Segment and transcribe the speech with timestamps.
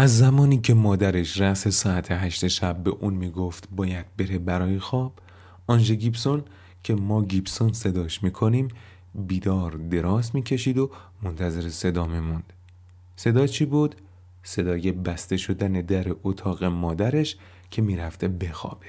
[0.00, 5.12] از زمانی که مادرش رأس ساعت هشت شب به اون می‌گفت باید بره برای خواب
[5.66, 6.44] آنژه گیبسون
[6.82, 8.68] که ما گیبسون صداش می‌کنیم
[9.14, 10.90] بیدار دراز می‌کشید و
[11.22, 12.52] منتظر صدا میموند.
[13.16, 13.94] صدا چی بود؟
[14.42, 17.36] صدای بسته شدن در اتاق مادرش
[17.70, 18.86] که می‌رفته بخوابه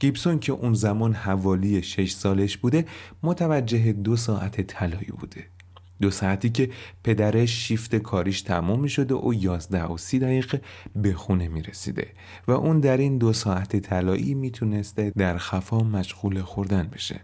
[0.00, 2.86] گیبسون که اون زمان حوالی شش سالش بوده
[3.22, 5.53] متوجه دو ساعت طلایی بوده.
[6.00, 6.70] دو ساعتی که
[7.04, 10.60] پدرش شیفت کاریش تمام می شده و یازده و سی دقیقه
[10.96, 12.08] به خونه می رسیده
[12.48, 17.20] و اون در این دو ساعت طلایی می‌تونسته در خفا مشغول خوردن بشه.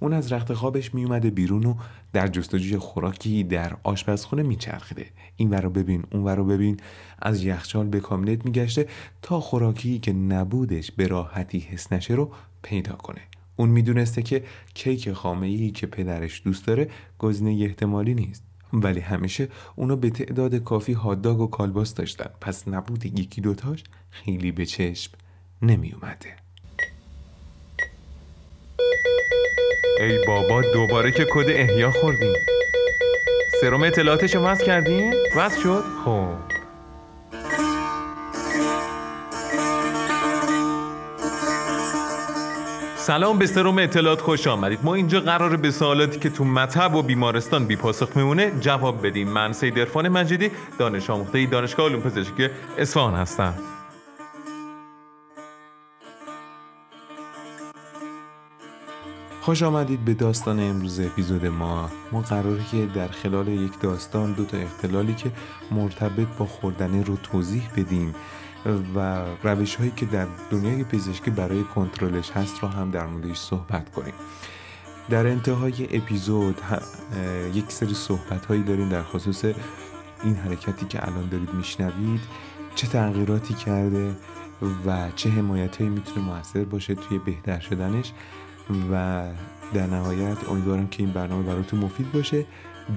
[0.00, 1.74] اون از رخت خوابش میومده بیرون و
[2.12, 5.06] در جستجوی خوراکی در آشپزخونه میچرخیده.
[5.36, 6.76] این ورا ببین اون ورا ببین.
[7.22, 8.88] از یخچال به کاملت میگشته
[9.22, 12.30] تا خوراکی که نبودش به راحتی حس نشه رو
[12.62, 13.20] پیدا کنه.
[13.56, 14.44] اون می‌دونسته که
[14.74, 18.44] کیک خامه ای که پدرش دوست داره گزینه احتمالی نیست.
[18.72, 22.30] ولی همیشه اونو به تعداد کافی هاداگ و کالباس داشتن.
[22.40, 25.12] پس نبود یکی دوتاش خیلی به چشم
[25.62, 26.36] نمی اومده
[30.00, 32.34] ای بابا دوباره که کد احیا خوردیم.
[33.60, 36.53] سرم اطلاعاتشو وصل کردین؟ وصل شد؟ خب.
[43.06, 44.78] سلام به سروم اطلاعات خوش آمدید.
[44.82, 49.28] ما اینجا قراره به سوالاتی که تو مطب و بیمارستان بی پاسخ میمونه جواب بدیم.
[49.28, 53.54] من سید ارفان مجیدی دانش آموخته دانشگاه علوم پزشکی اصفهان هستم.
[59.40, 61.90] خوش آمدید به داستان امروز اپیزود ما.
[62.12, 65.30] ما قراره که در خلال یک داستان دو تا اختلالی که
[65.70, 68.14] مرتبط با خوردن رو توضیح بدیم.
[68.94, 73.92] و روش هایی که در دنیای پزشکی برای کنترلش هست رو هم در موردش صحبت
[73.92, 74.14] کنیم.
[75.10, 76.60] در انتهای اپیزود
[77.54, 79.44] یک سری صحبت هایی داریم در خصوص
[80.24, 82.20] این حرکتی که الان دارید میشنوید
[82.74, 84.16] چه تغییراتی کرده
[84.86, 88.12] و چه حمایت هایی می‌تونه موثر باشه توی بهتر شدنش.
[88.92, 89.24] و
[89.74, 92.46] در نهایت امیدوارم که این برنامه براتون مفید باشه.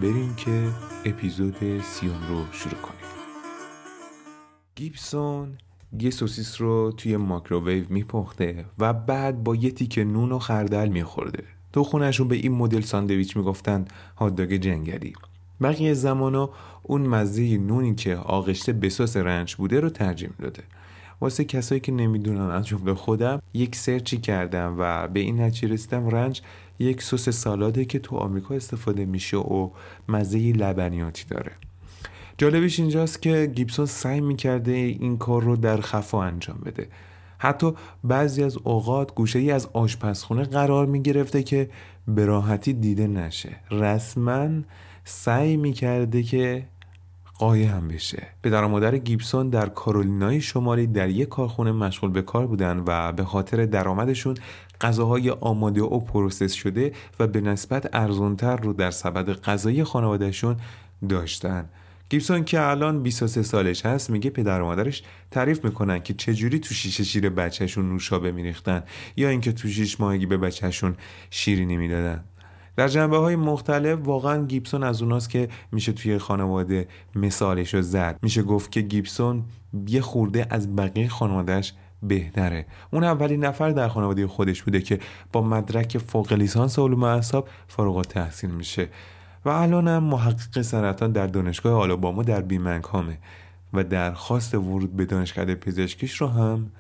[0.02, 0.68] بریم که
[1.06, 3.17] اپیزود سیوم رو شروع کنیم.
[4.78, 5.58] گیبسون
[6.00, 11.44] یه سوسیس رو توی ماکروویو میپخته و بعد با یه تیکه نون و خردل میخورده.
[11.74, 13.86] تو خونشون به این مدل ساندویچ می‌گفتن
[14.18, 15.14] هاداگ جنگلی.
[15.62, 16.50] بقیه زمانا
[16.84, 20.64] اون مزه نونی که آغشته بساس رنج بوده رو ترجیح داده.
[21.22, 26.10] واسه کسایی که نمی‌دونن از جمله خودم یک سرچی کردم و به این نتیجه رسیدم
[26.10, 26.42] رنج
[26.80, 29.70] یک سس سالاده که تو آمریکا استفاده میشه و
[30.10, 31.52] مزه لبنیاتی داره.
[32.38, 36.88] جالبش اینجاست که گیبسون سعی می‌کرده این کار رو در خفا انجام بده.
[37.38, 41.70] حتی بعضی از اوقات گوشه ای از آشپزخونه قرار می‌گرفته که
[42.08, 43.56] به راحتی دیده نشه.
[43.72, 44.50] رسما
[45.04, 46.66] سعی می‌کرده که
[47.40, 48.28] قایم بشه.
[48.44, 53.12] پدر و مادر گیبسون در کارولینای شمالی در یک کارخونه مشغول به کار بودن و
[53.12, 54.36] به خاطر درآمدشون
[54.82, 60.58] غذاهای آماده و process شده و به نسبت ارزونتر رو در سبد غذایی خانوادهشون
[61.10, 61.70] داشتن.
[62.10, 66.74] گیبسون که الان 23 سالش هست میگه پدر و مادرش تعریف می‌کنن که چجوری تو
[66.74, 68.84] شیشه شیر بچهشون نوشابه میریختن
[69.18, 70.96] یا اینکه تو شیش ماهگی به بچهشون
[71.30, 72.24] شیرینی می‌دادن
[72.76, 78.20] در جنبه های مختلف واقعا گیبسون از اوناست که میشه توی خانواده مثالش رو زد.
[78.22, 79.44] میشه گفت که گیبسون
[79.88, 82.66] یه خورده از بقیه خانوادهش بهتره.
[82.92, 85.00] اون اولین نفر در خانواده خودش بوده که
[85.34, 88.90] با مدرک فوق لیسانس علوم اعصاب فارغ التحصیل میشه.
[89.46, 93.18] و الانم محقق سرطان در دانشگاه آلاباما در بیمنگهامه
[93.74, 96.72] و درخواست ورود به دانشکده پزشکیش رو هم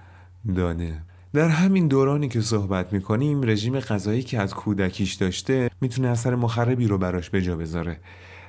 [0.56, 1.02] داده.
[1.34, 6.88] در همین دورانی که صحبت می‌کنیم رژیم غذایی که از کودکیش داشته می‌تونه اثر مخربی
[6.88, 8.00] رو براش به جا بذاره.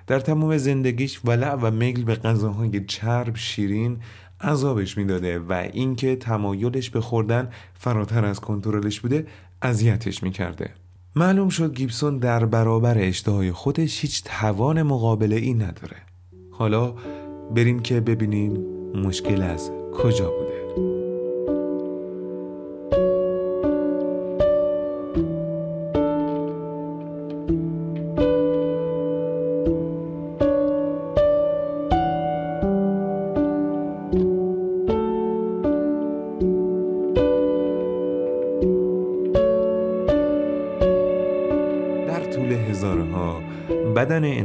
[0.06, 3.98] در تمام زندگیش ولع و میل به غذاهای چرب شیرین
[4.40, 9.26] عذابش می‌داده و اینکه تمایلش به خوردن فراتر از کنترلش بوده
[9.62, 10.70] اذیتش می‌کرده.
[11.18, 15.96] معلوم شد گیبسون در برابر اشتهای خودش هیچ توان مقابله ای نداره.
[16.50, 16.94] حالا
[17.54, 18.64] بریم که ببینیم
[18.94, 19.70] مشکل از
[20.02, 20.57] کجا بوده.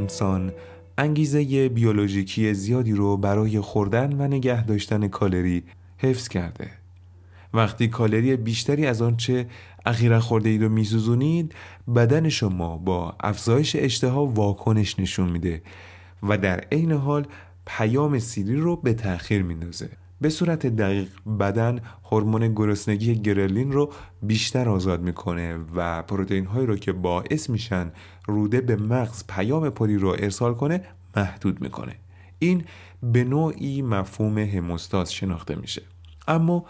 [0.04, 0.52] انسان
[0.98, 5.64] انگیزه بیولوژیکی زیادی رو برای خوردن و نگه داشتن کالری
[5.98, 6.72] حفظ کرده.
[7.54, 9.46] وقتی کالری بیشتری از آنچه
[9.86, 11.56] اخیرا خورده اید و میسوزونید
[11.96, 15.62] بدن شما با افزایش اشتها واکنش نشون میده
[16.24, 17.26] و در عین حال
[17.66, 19.90] پیام سیری رو به تأخیر میندازه.
[20.24, 21.08] به صورت دقیق
[21.40, 21.80] بدن
[22.12, 23.92] هورمون گرسنگی گرلین رو
[24.22, 27.92] بیشتر آزاد می‌کنه و پروتئین هایی رو که باعث میشن
[28.28, 30.82] روده به مغز پیام پلی رو ارسال کنه
[31.16, 31.96] محدود می‌کنه.
[32.40, 32.64] این
[33.04, 35.82] به نوعی مفهوم هموستاز شناخته میشه.
[36.28, 36.66] اما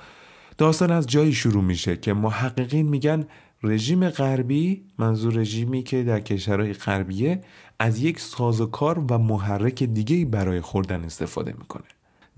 [0.58, 3.26] داستان از جایی شروع میشه که محققین میگن
[3.64, 7.42] رژیم غربی منظور رژیمی که در کشورهای غربیه
[7.80, 11.86] از یک سازوکار و محرک دیگه برای خوردن استفاده می‌کنه.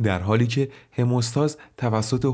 [0.03, 2.25] در حالی که هموستاز توسط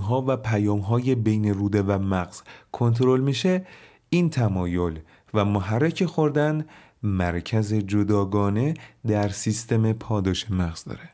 [0.00, 0.36] ها و
[0.80, 2.42] های بین روده و مغز
[2.72, 3.66] کنترل میشه
[4.10, 4.98] این تمایل
[5.34, 6.66] و محرک خوردن
[7.02, 8.74] مرکز جداگانه
[9.06, 11.10] در سیستم پاداش مغز داره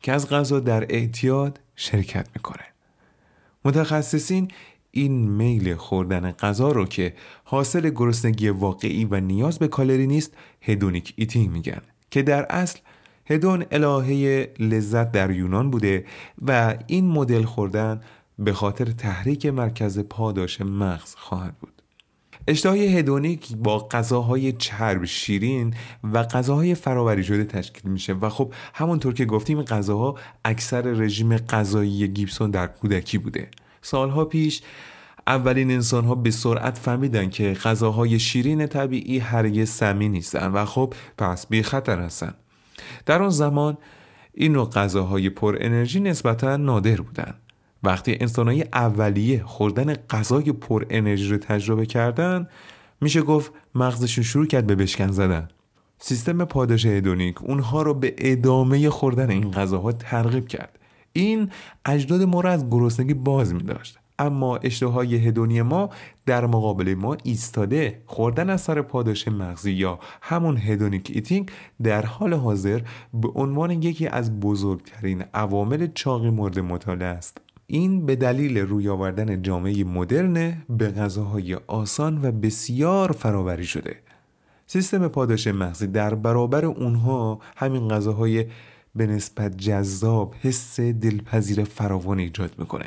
[0.00, 2.64] که از غذا در اعتیاد شرکت می‌کنه.
[3.64, 4.50] متخصصین
[4.90, 7.14] این میل خوردن غذا رو که
[7.44, 12.78] حاصل گرسنگی واقعی و نیاز به کالری نیست hedonic eating میگن که در اصل
[13.30, 16.04] هدون الهه لذت در یونان بوده
[16.46, 18.00] و این مدل خوردن
[18.38, 21.82] به خاطر تحریک مرکز پاداش مغز خواهد بود.
[22.48, 25.74] اشتهای هدونیک با غذاهای چرب شیرین
[26.12, 32.08] و غذاهای فراوری شده تشکیل میشه و خب همونطور که گفتیم غذاها اکثر رژیم غذایی
[32.08, 33.48] گیبسون در کودکی بوده.
[33.82, 34.62] سالها پیش
[35.26, 40.94] اولین انسان ها به سرعت فهمیدن که غذاهای شیرین طبیعی هرگز سمی نیستن و خب
[41.18, 42.34] پس بی خطر هستن.
[43.06, 43.78] در آن زمان
[44.34, 47.34] این نوع غذاهای پر انرژی نسبتا نادر بودند.
[47.82, 52.48] وقتی انسانهای اولیه خوردن غذای پر انرژی رو تجربه کردن
[53.00, 55.48] میشه گفت مغزشون شروع کرد به بشکن زدن.
[55.98, 60.78] سیستم پاداش hedonic اونها رو به ادامه خوردن این غذاها ترغیب کرد.
[61.12, 61.50] این
[61.84, 65.90] اجداد ما رو از گرسنگی باز می داشت اما اشتهای هدونی ما
[66.26, 71.50] در مقابل ما ایستاده خوردن از سر پاداش مغزی یا همون hedonic eating
[71.82, 72.80] در حال حاضر
[73.14, 77.40] به عنوان یکی از بزرگترین عوامل چاقی مورد مطالعه است.
[77.66, 83.96] این به دلیل روی آوردن جامعه مدرن به غذاهای آسان و بسیار فراوری شده.
[84.66, 88.46] سیستم پاداش مغزی در برابر اونها همین غذاهای
[88.94, 92.84] به نسبت جذاب حس دلپذیر فراوان ایجاد می‌کنه.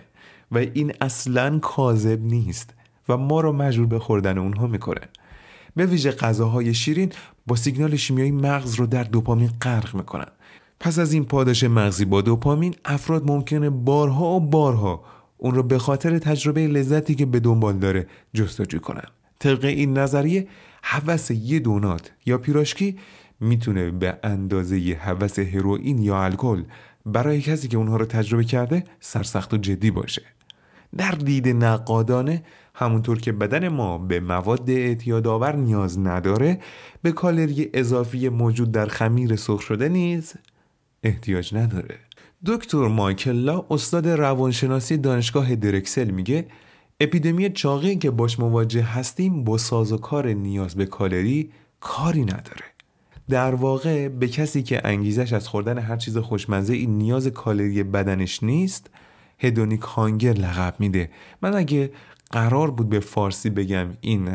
[0.53, 2.73] و این اصلا کاذب نیست
[3.09, 5.01] و ما رو مجبور به خوردن اونها می‌کنه.
[5.75, 7.11] به ویژه غذاهای شیرین
[7.47, 10.27] با سیگنال شیمیایی مغز رو در دوپامین غرق می‌کنن.
[10.79, 15.03] پس از این پاداش مغزی با دوپامین افراد ممکنه بارها و بارها
[15.37, 19.07] اون رو به خاطر تجربه لذتی که به دنبال داره جستجو کنن.
[19.39, 20.47] طبق این نظریه
[20.83, 22.97] هوس یه دونات یا پیراشکی
[23.39, 26.63] می‌تونه به اندازه هوس هروئین یا الکل
[27.05, 30.21] برای کسی که اونها رو تجربه کرده سرسخت و جدی باشه.
[30.97, 32.43] در دید نقادانه
[32.75, 36.59] همونطور که بدن ما به مواد اعتیادآور نیاز نداره
[37.01, 40.33] به کالری اضافی موجود در خمیر سرخ شده نیز
[41.03, 41.95] احتیاج نداره.
[42.45, 46.47] دکتر مایکل لا استاد روانشناسی دانشگاه درکسل میگه
[46.99, 52.65] اپیدمی چاقی که باش مواجه هستیم با سازوکار نیاز به کالری کاری نداره.
[53.29, 58.43] در واقع به کسی که انگیزش از خوردن هر چیز خوشمزه این نیاز کالری بدنش
[58.43, 58.89] نیست
[59.43, 61.09] هدونیک هانگر لقب میده.
[61.41, 61.91] من اگه
[62.31, 64.25] قرار بود به فارسی بگم این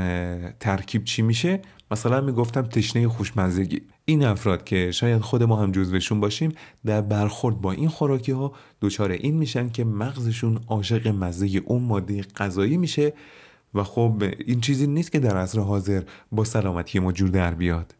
[0.60, 1.60] ترکیب چی میشه
[1.90, 3.80] مثلا می‌گفتم تشنه خوشمزگی.
[4.04, 6.52] این افراد که شاید خود ما هم جزوشون باشیم
[6.86, 12.22] در برخورد با این خوراکی ها دچار این میشن که مغزشون عاشق مزه اون ماده
[12.22, 13.12] غذایی میشه
[13.74, 17.94] و خب این چیزی نیست که در عصر حاضر با سلامتی ما جور در بیاد.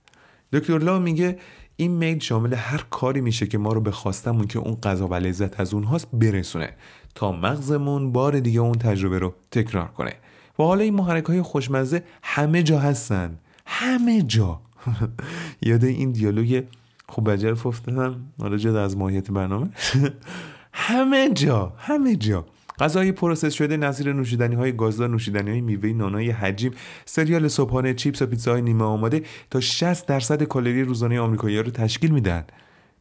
[0.53, 1.39] دکتر لا میگه
[1.77, 5.15] این میل شامل هر کاری میشه که ما رو به خواستمون که اون غذا و
[5.15, 6.75] لذت از اونهاست برسونه
[7.15, 10.13] تا مغزمون بار دیگه اون تجربه رو تکرار کنه.
[10.59, 13.39] و حالا این محرک های خوشمزه همه جا هستن.
[13.67, 14.61] همه جا.
[15.63, 16.65] یاد این دیالوگ
[17.09, 18.17] خوب بد جلف افتادم.
[18.39, 19.71] حالا جدا از ماهیت برنامه.
[20.73, 22.47] همه جا همه جا.
[22.81, 26.73] غذای process شده نظیر نوشیدنی های گازدار نوشیدنی های میوه نانای حجیم
[27.05, 32.11] cereal صبحانه چیپس و پیتزاهای نیمه آماده تا 60 درصد کالری روزانه آمریکایی‌ها رو تشکیل
[32.11, 32.45] میدن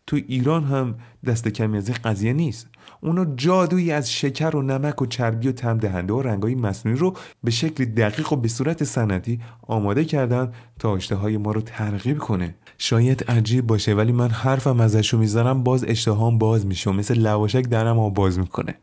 [0.07, 2.67] تو ایران هم دست کمی از این قضیه نیست.
[3.01, 7.13] اونا جادویی از شکر و نمک و چربی و تم دهنده و رنگای مصنوعی رو
[7.43, 12.55] به شکل دقیق و به صورت سنتی آماده کردن تا اشتهای ما رو ترغیب کنه.
[12.77, 17.97] شاید عجیب باشه ولی من حرفم ازشو می‌ذارم باز اشتهام باز میشه مثل لواشک درم
[17.97, 18.75] ها باز می‌کنه.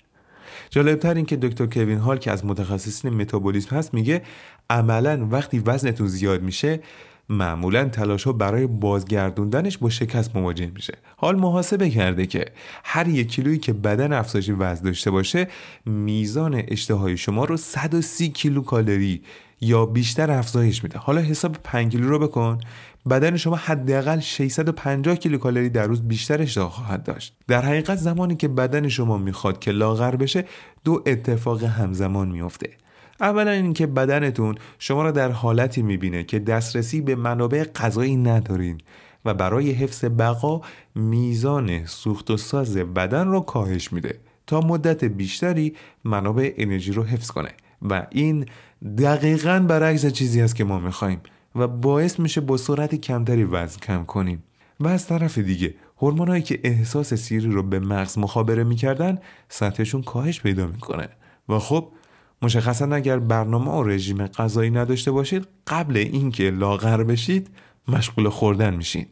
[0.70, 4.22] جالبتر این که دکتر کوین هال که از متخصصین متابولیسم هست میگه
[4.70, 6.80] عملا وقتی وزنتون زیاد میشه
[7.28, 10.94] معمولا تلاش ها برای بازگردوندنش با شکست مواجه میشه.
[11.16, 12.44] حال محاسبه کرده که
[12.84, 15.48] هر یک کیلویی که بدن افزایش وزن داشته باشه
[15.86, 19.22] میزان اشتهای شما رو 130 کیلو کالری
[19.60, 20.98] یا بیشتر افزایش میده.
[20.98, 22.58] حالا حساب 5 کیلو رو بکن.
[23.10, 27.36] بدن شما حداقل 650 کیلوکالری در روز بیشتر اشتها خواهد داشت.
[27.48, 30.44] در حقیقت زمانی که بدن شما می‌خواد که لاغر بشه
[30.84, 32.70] دو اتفاق همزمان میفته
[33.20, 38.80] اولا اینکه بدنتون شما را در حالتی می‌بینه که دسترسی به منابع غذایی ندارین
[39.24, 40.60] و برای حفظ بقا
[40.94, 47.30] میزان سوخت و ساز بدن رو کاهش میده تا مدت بیشتری منابع انرژی رو حفظ
[47.30, 47.50] کنه.
[47.82, 48.46] و این
[48.98, 51.20] دقیقا برعکس چیزی است که ما می‌خوایم
[51.54, 54.42] و باعث میشه با سرعت کمتری وزن کم کنیم.
[54.80, 59.18] و از طرف دیگه هورمونایی که احساس سیری رو به مغز مخابره می‌کردن
[59.48, 61.08] سطحشون کاهش پیدا می‌کنه.
[61.48, 61.88] و خب
[62.42, 67.48] مشخصا اگر برنامه و رژیم غذایی نداشته باشید قبل اینکه لاغر بشید
[67.88, 69.06] مشغول خوردن میشین.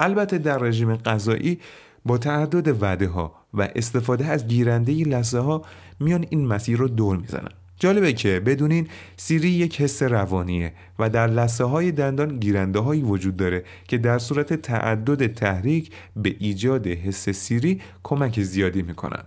[0.00, 1.58] البته در رژیم غذایی
[2.06, 5.62] با تعدد وعده ها و استفاده از گیرنده لحظه ها
[6.00, 7.59] میان این مسیر رو دور می‌زنن.
[7.80, 13.36] جالبه که بدونین سیری یک حس روانیه و در لسه های دندان گیرنده هایی وجود
[13.36, 19.22] داره که در صورت تعدد تحریک به ایجاد حس سیری کمک زیادی می‌کنن.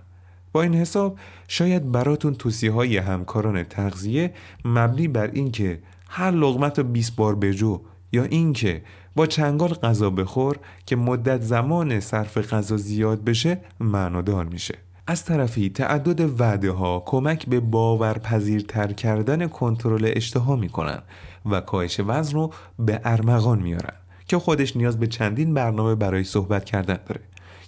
[0.52, 1.18] با این حساب
[1.48, 4.34] شاید براتون توصیه های همکاران تغذیه
[4.66, 5.80] مبنی بر اینکه
[6.10, 7.82] هر لغمت رو 20 بار بجو
[8.12, 8.82] یا اینکه
[9.16, 14.78] با چنگال غذا بخور که مدت زمان صرف غذا زیاد بشه معنادار میشه.
[15.08, 21.02] از طرفی تعدد وعده ها کمک به باورپذیرتر کردن کنترل اشتها می‌کنن
[21.46, 23.94] و کاهش وزن رو به ارمغان میارن
[24.28, 27.22] که خودش نیاز به چندین برنامه برای صحبت کردن داره.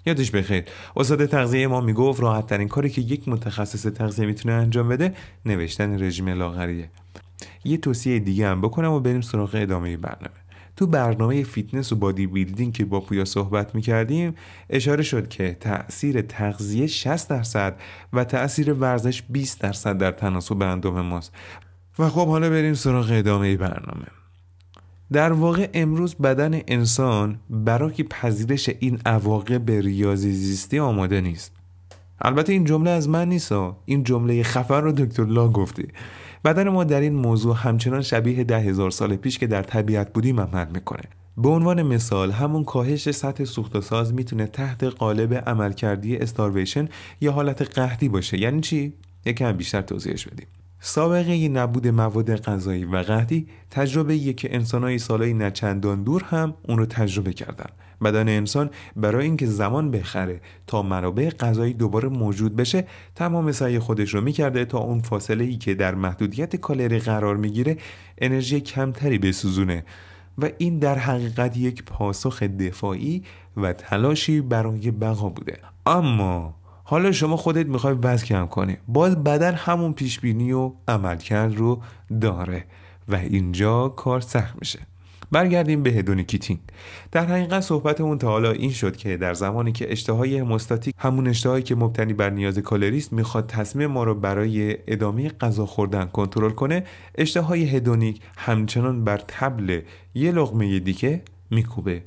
[0.06, 0.64] یادش بخیر
[0.96, 5.14] استاد تغذیه ما می‌گفت راحت ترین کاری که یک متخصص تغذیه می‌تونه انجام بده
[5.46, 6.90] نوشتن رژیم لاغریه.
[7.64, 10.45] یه توصیه دیگه هم بکنم و بریم سراغ ادامه برنامه.
[10.76, 14.36] تو برنامه فیتنس و body building که با پویا صحبت می‌کردیم
[14.70, 17.76] اشاره شد که تاثیر تغذیه 60 درصد
[18.14, 21.32] و تاثیر ورزش 20 درصد در تناسب اندام ماست.
[22.00, 24.06] و خب حالا بریم سراغ ادامه برنامه.
[25.12, 31.52] در واقع امروز بدن انسان برای پذیرش این عواقب ریاضی زیستی آماده نیست.
[32.22, 33.52] البته این جمله از من نیست
[33.86, 35.88] این جمله خفر رو دکتر لا گفته.
[36.46, 40.40] بدن ما در این موضوع همچنان شبیه ده هزار سال پیش که در طبیعت بودیم
[40.40, 41.04] عمل می‌کنه.
[41.38, 46.90] به عنوان مثال همون کاهش سطح سوخت ساز می‌تونه تحت قالب عملکردی استارویشن
[47.22, 48.40] یا حالت قحطی باشه.
[48.40, 48.94] یعنی چی؟
[49.26, 50.48] یکم بیشتر توضیحش بدیم.
[50.80, 56.86] سابقه نبود مواد غذایی و قحطی تجربه که انسانهای سالهای نچندان دور هم اون رو
[56.86, 57.70] تجربه کردن.
[58.04, 64.14] بدن انسان برای اینکه زمان بخره تا منابع غذایی دوباره موجود بشه تمام سعی خودش
[64.14, 67.78] رو می‌کرده تا اون فاصله ای که در محدودیت کالری قرار می‌گیره
[68.18, 69.84] انرژی کمتری بسوزونه.
[70.38, 73.24] و این در حقیقت یک پاسخ دفاعی
[73.58, 75.58] و تلاشی برای بقا بوده.
[75.86, 78.78] اما حالا شما خودت می‌خوای وزن کم کنی.
[78.88, 81.82] باز بدن همون پیشبینی و عملکرد رو
[82.22, 82.66] داره
[83.08, 84.80] و اینجا کار سخت میشه.
[85.36, 86.60] برگردیم به hedonic eating
[87.12, 91.64] در حقیقت صحبتمون تا حالا این شد که در زمانی که اشتهای homeostatic همون اشتهایی
[91.64, 96.84] که مبتنی بر نیاز کالریست می‌خواد تصمیم ما رو برای ادامه غذا خوردن کنترل کنه
[97.16, 99.82] اشتهای hedonic همچنان بر طبل
[100.14, 102.02] یه لغمه دیگه میکوبه.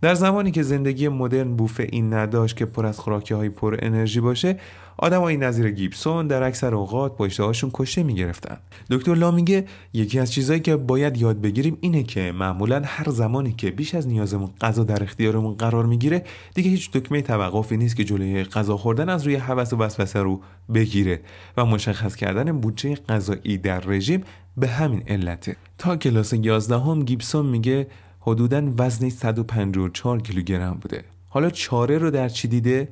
[0.00, 4.20] در زمانی که زندگی مدرن بوفه این نداشت که پر از خوراکی های پر انرژی
[4.20, 4.56] باشه
[5.02, 8.58] آدمایی نظیر گیبسون در اکثر اوقات با اشتهاشون کشته می‌گرفتن
[8.90, 13.52] دکتر لا میگه یکی از چیزهایی که باید یاد بگیریم اینه که معمولا هر زمانی
[13.52, 18.04] که بیش از نیازمون غذا در اختیارمون قرار می‌گیره دیگه هیچ دکمه توقفی نیست که
[18.04, 20.40] جلوی غذا خوردن از روی هوس و وسوسه رو
[20.74, 21.20] بگیره
[21.56, 24.24] و مشخص کردن بودجه غذایی در رژیم
[24.56, 25.56] به همین علته.
[25.78, 27.86] تا کلاس 11 هم گیبسون میگه
[28.20, 31.04] حدودا وزنش 154 کیلوگرم بوده.
[31.28, 32.88] حالا چاره رو در چی دیده؟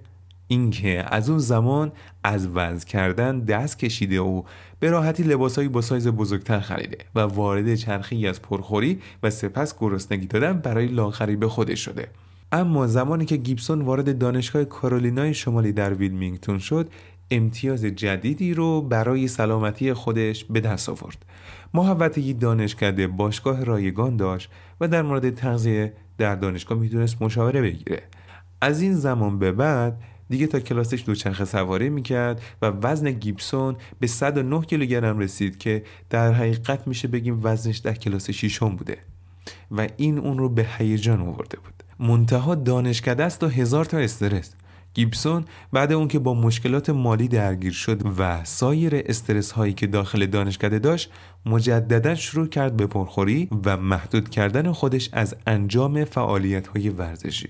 [0.48, 1.92] اینکه از اون زمان
[2.24, 4.42] از وزن کردن دست کشیده و
[4.80, 10.26] به راحتی لباسهایی با سایز بزرگتر خریده و وارد چرخی از پرخوری و سپس گرسنگی
[10.26, 12.08] دادن برای لاغری به خودش شده.
[12.52, 16.90] اما زمانی که گیبسون وارد دانشگاه کارولینای شمالی در ویلمینگتون شد
[17.30, 21.24] امتیاز جدیدی رو برای سلامتی خودش به دست آورد.
[21.74, 24.50] محوطه دانشکده باشگاه رایگان داشت
[24.80, 28.02] و در مورد تغذیه در دانشگاه می‌تونست مشاوره بگیره.
[28.60, 34.06] از این زمان به بعد دیگه تا کلاسش دوچرخه سواری می‌کرد و وزن گیبسون به
[34.06, 38.98] 109 کیلوگرم رسید که در حقیقت میشه بگیم وزنش در کلاس شیشم بوده
[39.70, 42.08] و این اون رو به هیجان آورده بود.
[42.08, 44.54] منتها دانشکده است و هزار تا استرس.
[44.94, 50.26] گیبسون بعد اون که با مشکلات مالی درگیر شد و سایر استرس هایی که داخل
[50.26, 51.10] دانشکده داشت
[51.46, 57.48] مجددا شروع کرد به پرخوری و محدود کردن خودش از انجام فعالیت های ورزشی.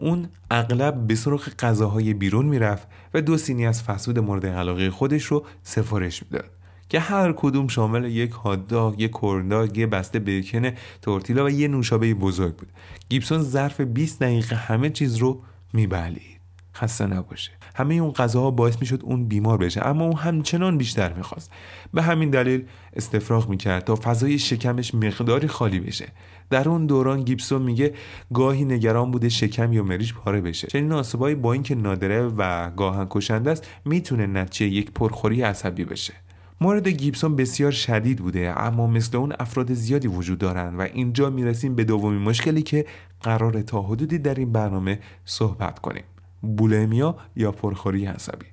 [0.00, 5.24] اون اغلب به سرخ غذاهای بیرون می‌رفت و دو سینی از فسود مورد علاقه خودش
[5.24, 6.50] رو سفارش می‌داد
[6.88, 10.70] که هر کدوم شامل یک هاتداگ، یک کورنداگ، یه بسته بیکن
[11.02, 12.68] تورتیلا و یه نوشابه بزرگ بود.
[13.08, 16.38] گیبسون ظرف 20 دقیقه همه چیز رو میبلید.
[16.74, 17.50] خسته نباشه.
[17.74, 21.50] همه اون غذاها باعث می‌شد اون بیمار بشه اما اون همچنان بیشتر می‌خواست
[21.94, 26.08] به همین دلیل استفراغ می‌کرد تا فضای شکمش مقداری خالی بشه
[26.50, 27.94] در اون دوران گیبسون میگه
[28.34, 30.66] گاهی نگران بوده شکم یا مریض پاره بشه.
[30.66, 36.14] چنین آسیبایی با اینکه نادره و گاهن کشنده است می‌تونه نتیجه یک پرخوری عصبی بشه.
[36.60, 41.74] مورد گیبسون بسیار شدید بوده اما مثل اون افراد زیادی وجود دارن و اینجا می‌رسیم
[41.74, 42.86] به دومین مشکلی که
[43.22, 46.04] قرار تا حدودی در این برنامه صحبت کنیم.
[46.42, 48.46] بولمیا یا پرخوری عصبی؟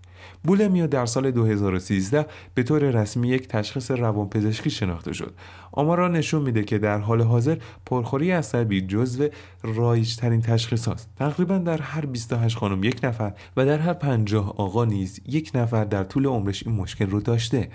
[0.43, 5.33] بولمیا در سال 2013 به طور رسمی یک تشخیص روانپزشکی شناخته شد.
[5.71, 9.27] آمارا نشون میده که در حال حاضر پرخوری عصبی جزو
[9.63, 11.09] رایجترین تشخیص هاست.
[11.15, 15.83] تقریبا در هر 28 خانم یک نفر و در هر 50 آقا نیز یک نفر
[15.83, 17.69] در طول عمرش این مشکل رو داشته.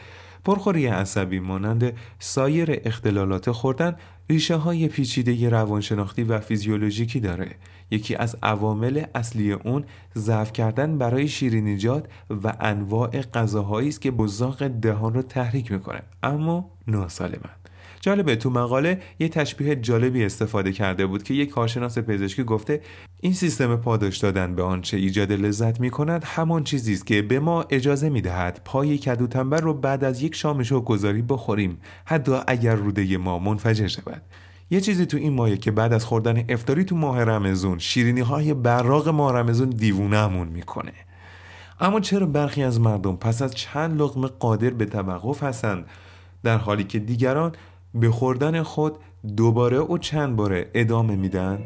[0.44, 3.96] پرخوری عصبی مانند سایر اختلالات خوردن
[4.30, 7.50] ریشه های پیچیده روانشناختی و فیزیولوژیکی داره
[7.90, 9.84] یکی از عوامل اصلی اون
[10.16, 12.06] ضعف کردن برای شیرینیجات
[12.44, 16.02] و انواع غذاهایی است که بزاق دهان رو تحریک می‌کنه.
[16.22, 17.60] اما ناسالمن
[18.00, 22.80] جالبه تو مقاله یه تشبیه جالبی استفاده کرده بود که یک کارشناس پزشکی گفته
[23.20, 27.40] این سیستم پاداش دادن به آنچه ایجاد لذت می کند همان چیزی است که به
[27.40, 32.32] ما اجازه می دهد پای کدو تنبر رو بعد از یک شام گذاری بخوریم حتی
[32.46, 34.22] اگر روده ما منفجر شود.
[34.70, 38.54] یه چیزی تو این مایه که بعد از خوردن افتاری تو ماه رمزون شیرینی های
[38.54, 40.92] براغ ماه رمزون دیوونهمون می‌کنه
[41.80, 45.84] اما چرا برخی از مردم پس از چند لغمه قادر به توقف هستند
[46.42, 47.52] در حالی که دیگران
[47.94, 48.98] به خوردن خود
[49.36, 51.58] دوباره و چند باره ادامه میدن؟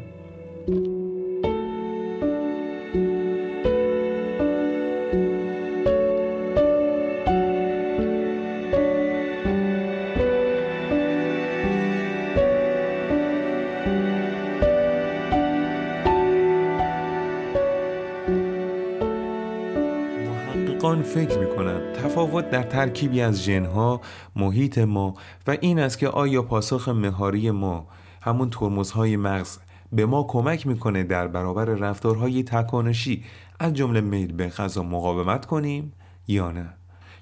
[21.03, 24.01] فکر می کنند تفاوت در ترکیبی از ژنها،
[24.35, 25.13] محیط ما
[25.47, 27.87] و این است که آیا پاسخ مهاری ما
[28.21, 29.57] همون ترمزهای مغز
[29.91, 33.23] به ما کمک می‌کنه در برابر رفتارهای تکانشی
[33.59, 35.93] از جمله میل به غذا مقاومت کنیم
[36.27, 36.73] یا نه؟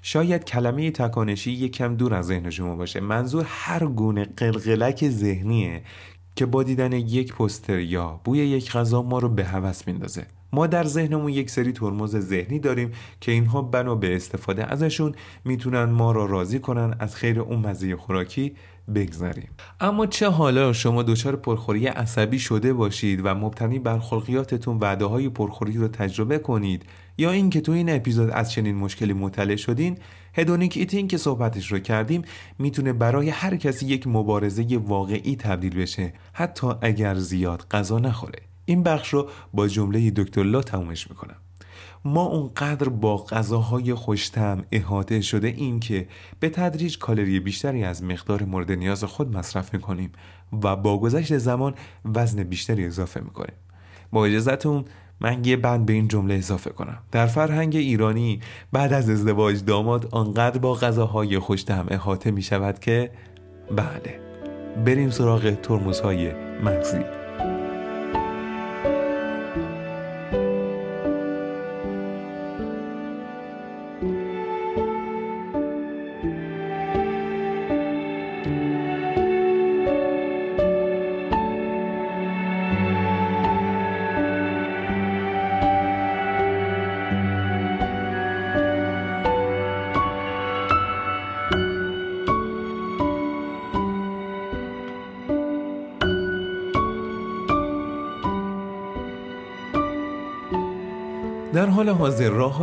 [0.02, 3.00] شاید کلمه تکانشی یکم دور از ذهن شما باشه.
[3.00, 5.82] منظور هر گونه قلقلک ذهنیه
[6.36, 10.26] که با دیدن یک پستر یا بوی یک غذا ما رو به هوس میندازه.
[10.54, 15.14] ما در ذهنمون یک سری ترمز ذهنی داریم که اینها بنا به استفاده ازشون
[15.44, 18.54] می‌تونن ما را راضی کنن از خیر اون مزه خوراکی
[18.94, 19.48] بگذاریم
[19.80, 25.28] اما چه حالا شما دچار پرخوری عصبی شده باشید و مبتنی بر خلقیاتتون وعده های
[25.28, 26.82] پرخوری رو تجربه کنید
[27.18, 29.98] یا اینکه تو این اپیزود از چنین مشکلی مطلع شدین
[30.34, 32.22] هدونیک ایتین که صحبتش رو کردیم
[32.58, 38.53] می‌تونه برای هر کسی یک مبارزه واقعی تبدیل بشه حتی اگر زیاد غذا نخوره.
[38.64, 41.36] این بخش رو با جمله دکتر لا تمومش می‌کنم.
[42.04, 46.08] ما اونقدر با غذاهای خوشتم احاطه شده این که
[46.40, 50.12] به تدریج کالری بیشتری از مقدار مورد نیاز خود مصرف می‌کنیم
[50.62, 51.74] و با گذشت زمان
[52.14, 53.54] وزن بیشتری اضافه می‌کنیم.
[54.12, 54.84] با اجازتون
[55.20, 56.98] من یه بند به این جمله اضافه کنم.
[57.12, 58.40] در فرهنگ ایرانی
[58.72, 63.10] بعد از ازدواج داماد آنقدر با غذاهای خوشتم احاطه می شود که
[63.76, 64.20] بله
[64.84, 67.23] بریم سراغ ترمزهای مغزی.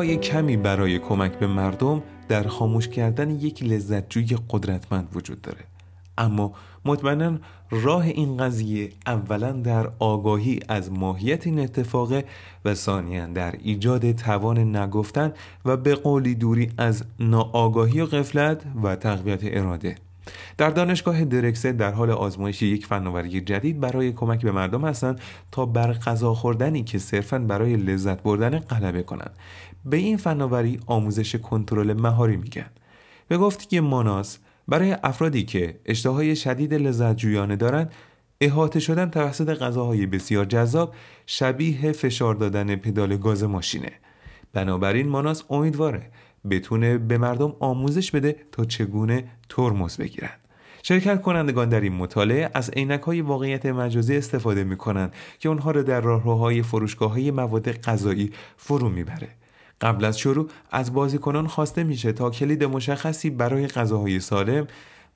[0.02, 5.60] های کمی برای کمک به مردم در خاموش کردن یک لذتجوی قدرتمند وجود داره.
[6.18, 6.54] اما
[6.86, 7.38] مطمئنا
[7.72, 12.26] راه این قضیه اولا در آگاهی از ماهیت این اتفاقه
[12.66, 15.34] و ثانیا در ایجاد توان نگفتن
[15.66, 19.96] و به قولی دوری از ناآگاهی و قفلت و تقویت اراده.
[20.58, 25.66] در دانشگاه درکسه در حال آزمایش یک فناوری جدید برای کمک به مردم هستند تا
[25.66, 29.32] بر غذا خوردنی که صرفا برای لذت بردن غلبه کنند.
[29.86, 32.70] به این فناوری آموزش کنترل مهاری میگن.
[33.28, 37.92] به گفتی ماناس برای افرادی که اشتهای شدید لذت جویانه دارند
[38.42, 40.94] احاطه شدن توسط غذاهای بسیار جذاب
[41.26, 43.92] شبیه فشار دادن پدال گاز ماشینه.
[44.54, 46.12] بنابراین ماناس امیدواره
[46.50, 50.30] بتونه به مردم آموزش بده تا چگونه ترمز بگیرن.
[50.84, 55.72] شرکت کنندگان در این مطالعه از عینک های واقعیت مجازی استفاده می کنند که اونها
[55.72, 59.30] را در راهروهای فروشگاه های مواد غذایی فرو می‌بره.
[59.82, 64.68] قبل از شروع از بازیکنان خواسته میشه تا کلید مشخصی برای غذاهای سالم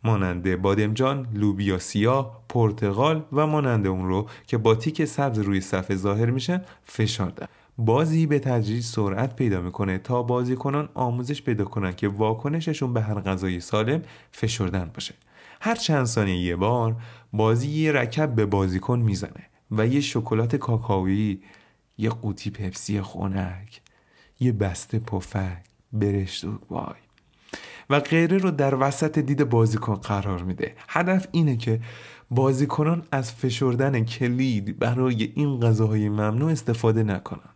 [0.04, 5.96] مانند بادمجان، لوبیا سیاه، پرتغال و مانند اون رو که با تیک سبز روی صفحه
[5.96, 7.48] ظاهر میشن فشار دن.
[7.78, 13.20] بازی به تدریج سرعت پیدا می‌کنه تا بازیکنان آموزش پیدا کنن که واکنششون به هر
[13.20, 14.02] غذای سالم
[14.32, 15.14] فشردن باشه.
[15.62, 16.96] هر چند ثانیه یه بار
[17.34, 21.42] بازی یه رکب به بازیکن می‌زنه و یه شکلات کاکائویی،
[21.98, 23.82] یه قوطی پپسی خنک،
[24.40, 26.96] یه بسته پفک، برشت و وای.
[27.90, 30.76] و غیره رو در وسط دید بازیکن قرار میده.
[30.88, 31.80] هدف اینه که
[32.32, 37.50] بازیکنان از فشردن کلید برای این غذاهای ممنوع استفاده نکنن.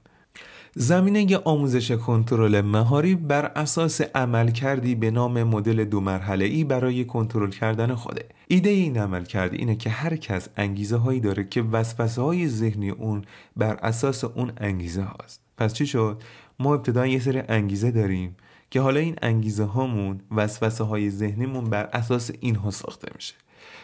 [0.75, 7.05] زمینه آموزش کنترل مهاری بر اساس عمل کردی به نام مدل دو مرحله ای برای
[7.05, 8.25] کنترل کردن خوده.
[8.47, 12.89] ایده این عمل کردی اینه که هر کس انگیزه هایی داره که وسوسه های ذهنی
[12.89, 13.25] اون
[13.57, 15.41] بر اساس اون انگیزه هاست.
[15.57, 16.23] پس چی شد؟
[16.59, 18.35] ما ابتدا یه سری انگیزه داریم
[18.69, 23.35] که حالا این انگیزه هامون وسوسه های ذهنیمون بر اساس اینها ساخته میشه.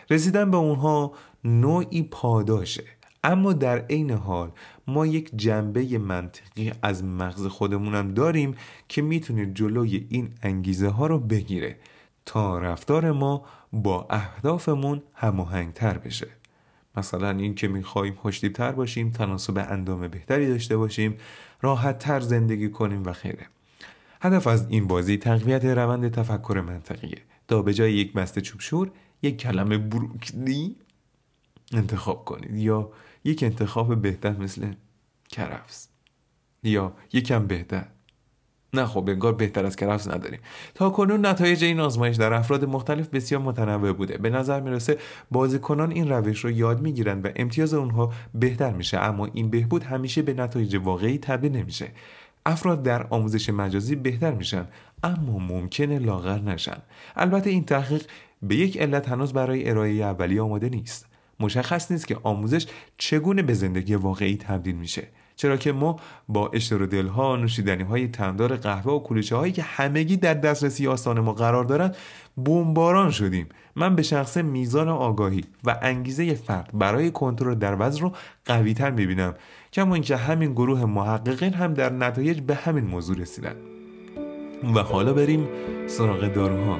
[0.09, 1.11] رسیدن به اونها
[1.43, 2.83] نوعی پاداشه.
[3.23, 4.51] اما در عین حال
[4.87, 8.55] ما یک جنبه منطقی از مغز خودمونم داریم
[8.87, 11.77] که می‌تونه جلوی این انگیزه ها رو بگیره
[12.25, 16.27] تا رفتار ما با اهدافمون هماهنگتر بشه.
[16.97, 21.17] مثلا این که می‌خواهیم خوشتیبتر باشیم تناسب اندام بهتری داشته باشیم
[21.61, 23.47] راحت تر زندگی کنیم و خیره.
[24.21, 27.21] هدف از این بازی تقویت روند تفکر منطقیه.
[27.47, 30.75] تا به جای یک بسته چوبشور یک کلمه بروکلی
[31.73, 32.55] انتخاب کنید.
[32.55, 32.91] یا
[33.23, 34.73] یک انتخاب بهتر مثل
[35.29, 35.87] کرفس.
[36.63, 37.85] یا یکم بهتر.
[38.73, 40.39] نه خب انگار بهتر از کرفس نداریم.
[40.75, 44.17] تا کنون نتایج این آزمایش در افراد مختلف بسیار متنوع بوده.
[44.17, 44.97] به نظر می‌رسه
[45.31, 48.97] بازیکنان این روش رو یاد می‌گیرن و امتیاز اونها بهتر میشه.
[48.97, 51.91] اما این بهبود همیشه به نتایج واقعی تبدیل نمیشه.
[52.45, 54.67] افراد در آموزش مجازی بهتر میشن
[55.03, 56.77] اما ممکنه لاغر نشن.
[57.15, 58.03] البته این تحقیق
[58.43, 61.05] به یک علت هنوز برای ارائه اولیه آماده نیست.
[61.39, 65.07] مشخص نیست که آموزش چگونه به زندگی واقعی تبدیل میشه.
[65.35, 70.17] چرا که ما با اشتر دلها نوشیدنی های تندار قهوه و کلوچه هایی که همگی
[70.17, 71.91] در دسترسی آسان ما قرار دارن
[72.37, 73.49] بمباران شدیم.
[73.75, 78.11] من به شخص میزان آگاهی و انگیزه فرد برای کنترل در وزن رو
[78.45, 79.33] قوی تر می‌بینم.
[79.73, 83.55] کما اینکه همین گروه محققین هم در نتایج به همین موضوع رسیدن.
[84.75, 85.47] و حالا بریم
[85.87, 86.79] سراغ داروها.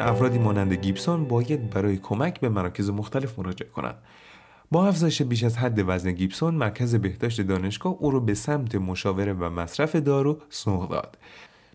[0.00, 3.98] افرادی مانند گیبسون باید برای کمک به مراکز مختلف مراجعه کنند.
[4.70, 9.32] با افزایش بیش از حد وزن گیبسون مرکز بهداشت دانشگاه او را به سمت مشاوره
[9.32, 11.18] و مصرف دارو سوق داد.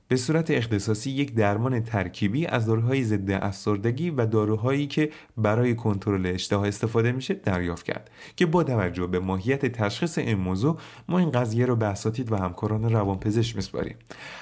[0.08, 6.26] به صورت اختصاصی یک درمان ترکیبی از داروهای ضد افسردگی و داروهایی که برای کنترل
[6.26, 10.78] اشتها استفاده میشه دریافت کرد که با توجه به ماهیت تشخیص این موضوع
[11.10, 13.96] ما این قضیه رو به اساتید و همکاران روانپزشک میسپاریم.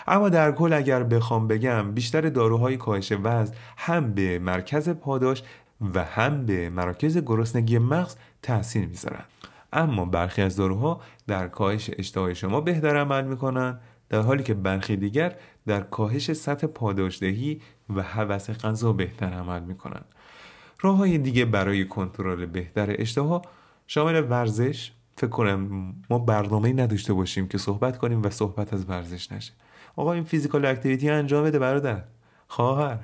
[0.08, 5.44] اما در کل اگر بخوام بگم بیشتر داروهای کاهش وزن هم به مرکز پاداش
[5.94, 9.24] و هم به مراکز گرسنگی مغز تاثیر می‌ذارن.
[9.74, 13.80] اما برخی از داروها در کاهش اشتهای شما بهتر عمل می‌کنن
[14.14, 15.36] در حالی که برخی دیگر
[15.68, 17.62] در کاهش سطح پاداشدهی
[17.96, 20.06] و هوس غذا بهتر عمل می کنند.
[20.82, 23.42] راه های دیگه برای کنترل بهتر اشتها
[23.88, 29.32] شامل ورزش فکر کنم ما برنامه نداشته باشیم که صحبت کنیم و صحبت از ورزش
[29.32, 29.54] نشه.
[29.96, 32.04] آقا این فیزیکال اکتیویتی انجام بده برادر.
[32.48, 33.00] خواهر.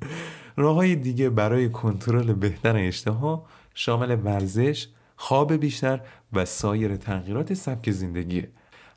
[0.56, 6.00] راه های دیگه برای کنترل بهتر اشتها شامل ورزش خواب بیشتر
[6.32, 8.48] و سایر تغییرات سبک زندگیه.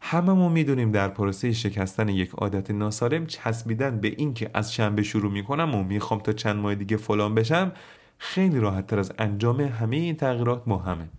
[0.01, 5.75] هممون می‌دونیم در پروسه شکستن یک عادت ناسالم چسبیدن به اینکه از شنبه شروع می‌کنم
[5.75, 7.71] و می‌خوام تا چند ماه دیگه فلان بشم
[8.17, 11.09] خیلی راحت تر از انجام همه این تغییرات مهمه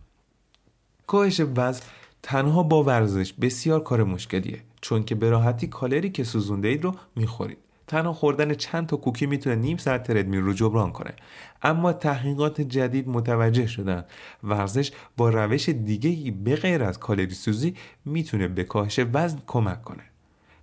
[1.07, 1.85] کاهش وزن
[2.23, 6.95] تنها با ورزش بسیار کار مشکلیه چون که به راحتی کالری که سوزونده اید رو
[7.17, 7.59] می‌خورید.
[7.88, 11.14] تنها خوردن چند تا کوکی می‌تونه نیم ساعت تردمیل رو جبران کنه.
[11.62, 14.05] اما تحقیقات جدید متوجه شدن
[14.44, 17.74] ورزش با روش دیگه به غیر از کالری سوزی
[18.05, 20.03] می‌تونه به کاهش وزن کمک کنه.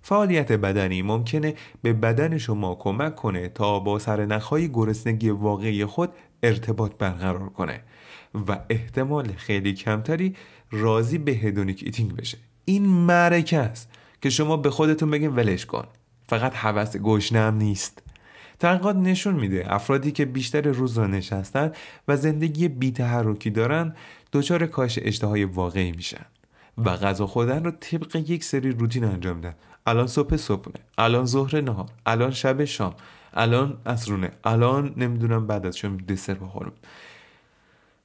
[0.02, 6.10] فعالیت بدنی ممکنه به بدن شما کمک کنه تا با سرنخهای گرسنگی واقعی خود
[6.42, 7.80] ارتباط برقرار کنه
[8.48, 10.36] و احتمال خیلی کمتری
[10.70, 12.38] راضی به hedonic eating بشه.
[12.64, 13.90] این معرکه است
[14.22, 15.84] که شما به خودتون بگین ولش کن.
[16.28, 18.02] فقط هوس گشنه هم نیست.
[18.58, 21.72] تحقیقات نشون میده افرادی که بیشتر روز را نشستن
[22.08, 23.94] و زندگی بیتحرکی دارن
[24.32, 26.24] دچار کاهش اشتهای واقعی میشن
[26.78, 29.54] و غذا خوردن رو طبق یک سری روتین انجام میدن
[29.86, 32.94] الان صبح صبحونه الان ظهر نهار الان شب شام
[33.34, 36.72] الان عصرونه الان نمی‌دونم بعد از شام دسر بخورم.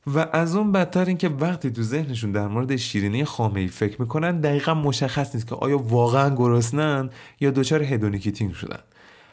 [0.08, 4.40] و از اون بدتر اینکه وقتی تو ذهنشون در مورد شیرینی خامه ای فکر می‌کنن
[4.40, 7.10] دقیقا مشخص نیست که آیا واقعا گرسنن
[7.40, 8.80] یا دچار hedonic eating شدن.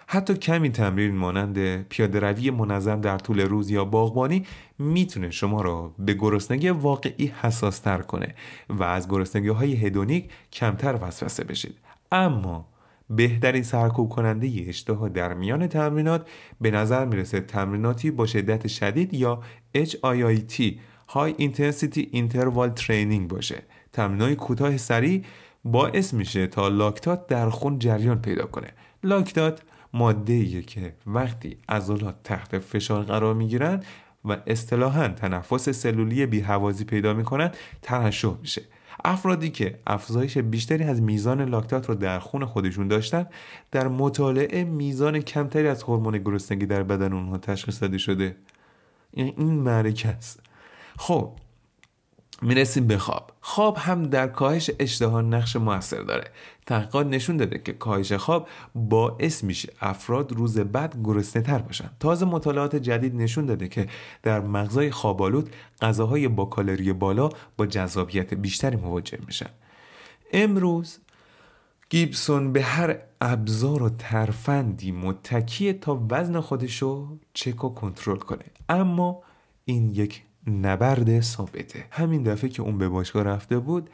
[0.07, 4.47] حتی کمی تمرین مانند پیاده روی منظم در طول روز یا باغبانی
[4.79, 8.35] می‌تونه شما را به گرسنگی واقعی حساس تر کنه
[8.69, 11.75] و از گرسنگی های هدونیک کمتر وسوسه بشید.
[12.13, 12.69] اما
[13.11, 16.29] بهترین سرکوب کننده اشتها در میان تمرینات
[16.61, 19.43] به نظر می‌رسه تمریناتی با شدت شدید یا
[19.85, 20.61] HIIT
[21.09, 23.63] High Intensity Interval Training باشه.
[23.93, 25.25] تمرینای کوتاه سریع
[25.65, 28.69] باعث میشه تا لاکتات در خون جریان پیدا کنه.
[29.05, 29.63] لاکتات
[29.93, 33.83] ماده که وقتی عضلات تحت فشار قرار می‌گیرن
[34.25, 37.51] و اصطلاحا تنفس سلولی بیهوازی پیدا می‌کنن
[37.83, 38.63] ترشح میشه.
[39.05, 43.27] افرادی که افزایش بیشتری از میزان لاکتات رو در خون خودشون داشتن
[43.71, 48.37] در مطالعه میزان کمتری از هورمون گرسنگی در بدن اونها تشخیص داده شده.
[49.15, 50.41] این معرکه است.
[50.99, 51.33] خب
[52.43, 53.33] می‌رسیم به خواب.
[53.41, 56.31] خواب هم در کاهش اشتها نقش موثر داره.
[56.67, 61.91] تحقیقات نشون داده که کاهش خواب باعث میشه افراد روز بعد گرسنه تر باشن.
[62.01, 63.87] تازه مطالعات جدید نشون داده که
[64.23, 69.51] در مغزای خوابالود غذاهای با کالری بالا با جذابیت بیشتری مواجه میشن.
[70.33, 70.99] امروز
[71.91, 78.45] گیبسون به هر ابزار و ترفندی متکیه تا وزن خودشو چک و کنترل کنه.
[78.69, 79.23] اما
[79.65, 81.85] این یک نبرد ثابته.
[81.91, 83.91] همین دفعه که اون به باشگاه رفته بود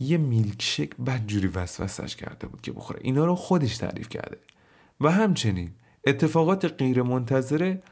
[0.00, 3.00] یه میلکشک بدجوری وسوسش کرده بود که بخوره.
[3.02, 4.36] اینا رو خودش تعریف کرده.
[5.00, 5.70] و همچنین
[6.06, 7.82] اتفاقات غیر منتظره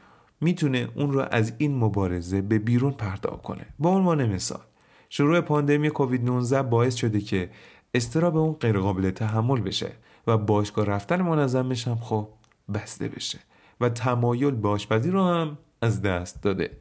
[0.41, 3.65] می‌تونه اون رو از این مبارزه به بیرون پرتاب کنه.
[3.79, 4.61] با عنوان مثال
[5.09, 7.49] شروع پاندمی کووید 19 باعث شده که
[7.93, 9.91] استراب اون غیر قابل تحمل بشه
[10.27, 12.27] و باشگاه رفتن منظمش هم خب
[12.73, 13.39] بسته بشه
[13.81, 16.77] و تمایل به آشپزی رو هم از دست داده.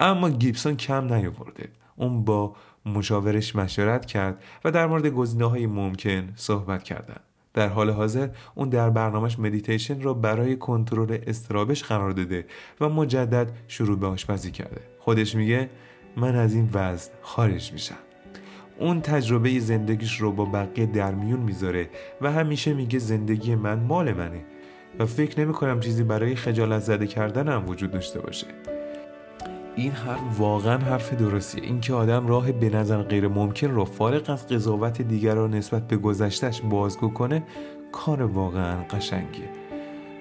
[0.00, 1.68] اما گیبسون کم نیاورده.
[1.96, 7.20] اون با مشاورش مشورت کرد و در مورد گزینه های ممکن صحبت کردند
[7.54, 12.46] در حال حاضر اون در برنامهش مدیتیشن را برای کنترل استرابش قرار داده
[12.80, 14.80] و مجدد شروع به آشپزی کرده.
[14.98, 15.70] خودش میگه
[16.16, 18.09] من از این وضع خارج میشم.
[18.80, 21.88] اون تجربه زندگیش رو با بقیه در میون می‌ذاره
[22.20, 24.40] و همیشه میگه زندگی من مال منه
[24.98, 28.46] و فکر نمی کنم چیزی برای خجالت زده کردنم وجود داشته باشه.
[29.76, 31.64] این حرف واقعا حرف درستیه.
[31.64, 35.96] اینکه آدم راه به نظر غیر ممکن رو فارغ از قضاوت دیگر را نسبت به
[35.96, 37.42] گذشتش بازگو کنه
[37.92, 39.48] کار واقعا قشنگیه.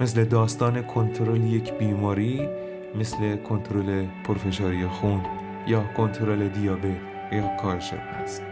[0.01, 2.49] مثل داستان کنترل یک بیماری
[2.95, 5.21] مثل کنترل پرفشاری خون
[5.67, 6.97] یا کنترل دیابت
[7.31, 8.48] یا کارشب است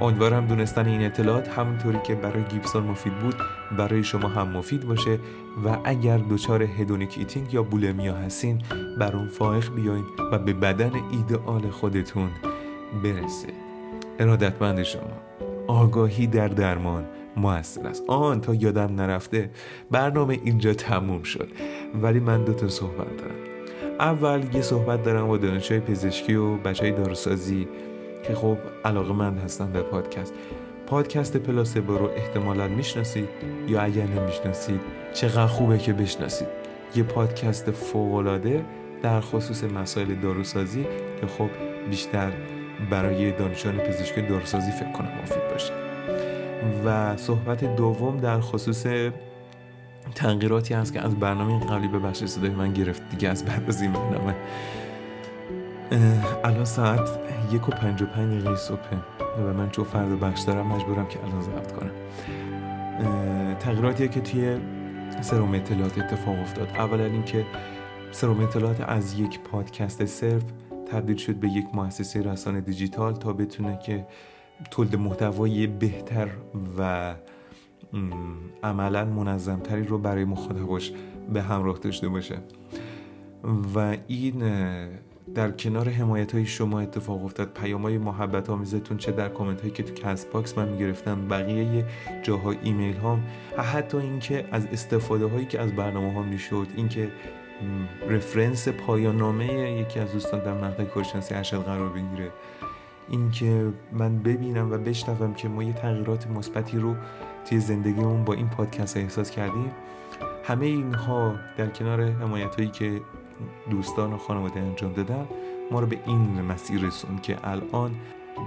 [0.00, 3.34] امیدوارم دونستن این اطلاعات همونطوری که برای گیبسون مفید بود
[3.76, 5.18] برای شما هم مفید باشه.
[5.64, 8.62] و اگر دچار hedonic eating یا bulimia هستین
[8.98, 12.30] بر اون فائق بیاین و به بدن ایدئال خودتون
[13.04, 13.48] برسه
[14.18, 15.02] ارادتمند شما.
[15.66, 17.04] آگاهی در درمان
[17.36, 18.04] موثر است.
[18.06, 19.50] آن تا یادم نرفته
[19.90, 21.48] برنامه اینجا تموم شد.
[22.02, 23.34] ولی من دو تا صحبت دارم.
[24.00, 27.68] اول یه صحبت دارم با دانشجوی پزشکی و بچه های داروسازی.
[28.22, 30.34] که خب علاقه من هستم به پادکست.
[30.86, 33.28] پادکست پلاسبو رو احتمالا می‌شناسید
[33.68, 34.80] یا اگر نمی‌شناسید
[35.12, 36.48] چقدر خوبه که بشناسید.
[36.96, 38.64] یه پادکست فوقالعاده
[39.02, 40.86] در خصوص مسائل داروسازی
[41.20, 41.48] که خب
[41.90, 42.32] بیشتر
[42.90, 45.72] برای دانشان پزشکی داروسازی فکر کنم مفید باشه.
[46.84, 48.86] و صحبت دوم در خصوص
[50.14, 53.02] تغییراتی هست که از برنامه قبلی به بخش صدای من گرفت.
[53.10, 54.34] دیگه از بعد از این برنامه
[56.44, 57.10] الان ساعت
[57.52, 58.98] یک و پنج و پنج دقیقه صبحه
[59.38, 61.90] و من چون فردا بخش دارم مجبورم که الان ضبط کنم.
[63.58, 64.58] تغییراتی که توی
[65.20, 66.68] سروم اطلاعات اتفاق افتاد.
[66.68, 67.44] اولا اینکه
[68.10, 70.42] سروم اطلاعات از یک پادکست صرف
[70.92, 74.06] تبدیل شد به یک مؤسسه رسانه دیجیتال تا بتونه که
[74.70, 76.28] تولید محتوای بهتر
[76.78, 77.14] و
[78.62, 80.92] عملا منظمتری رو برای مخاطباش
[81.32, 82.38] به همراه داشته باشه.
[83.74, 84.42] و این
[85.38, 87.48] در کنار حمایت های شما اتفاق افتاد.
[87.48, 91.84] پیام های محبت آمیزتون چه در کامنت هایی که تو Castbox من می‌گرفتم بقیه
[92.22, 93.22] جاها ایمیل هام.
[93.58, 97.08] حتی اینکه از استفاده هایی که از برنامه ها می‌شد اینکه
[98.08, 102.30] رفرنس پایان نامه یکی از دوستان در مقطع کارشناسی ارشد قرار بگیره.
[103.08, 106.94] اینکه من ببینم و بشنوم که ما یه تغییرات مثبتی رو
[107.48, 109.70] توی زندگیمون با این پادکست احساس کردیم.
[110.44, 113.00] همه اینها در کنار حمایت هایی که
[113.70, 115.26] دوستان و خانواده انجام دادن
[115.70, 117.96] ما رو به این مسیر رسون که الان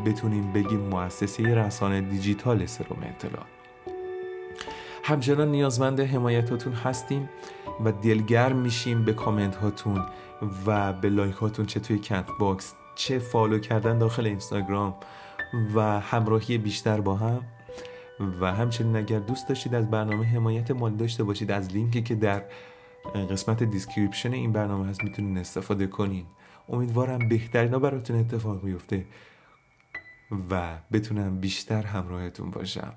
[0.05, 3.45] بتونیم بگیم مؤسسه رسانه دیجیتال سروم اطلاع.
[5.03, 7.29] همچنان نیازمند حمایتاتون هستیم
[7.85, 10.05] و دلگرم میشیم به کامنت هاتون
[10.65, 14.95] و به like هاتون چه توی Castbox چه follow کردن داخل اینستاگرام
[15.75, 17.41] و همراهی بیشتر با هم.
[18.41, 22.43] و همچنین اگر دوست داشتید از برنامه حمایت مالی داشته باشید از لینکی که در
[23.05, 26.25] قسمت description این برنامه هست می‌تونید استفاده کنین.
[26.69, 29.05] امیدوارم بهترینا براتون اتفاق میفته
[30.49, 32.93] و بتونم بیشتر همراهتون باشم.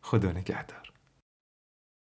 [0.00, 0.85] خدا نگهدار.